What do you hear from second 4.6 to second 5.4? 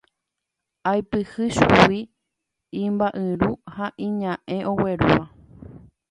oguerúva